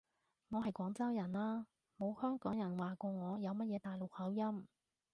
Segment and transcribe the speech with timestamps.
[0.49, 1.67] 我係廣州人啦，
[1.99, 4.65] 冇香港人話過我有乜嘢大陸口音